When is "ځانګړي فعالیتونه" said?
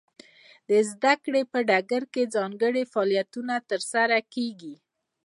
2.35-3.55